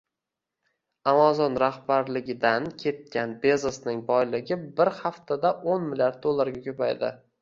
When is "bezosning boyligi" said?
3.43-4.59